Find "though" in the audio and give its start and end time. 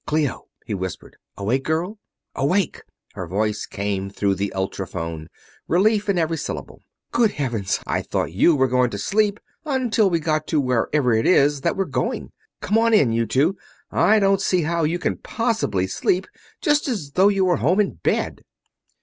17.11-17.27